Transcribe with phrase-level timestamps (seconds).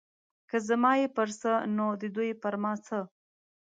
[0.49, 2.97] که زما یې پر څه نو د دوی پر ما څه.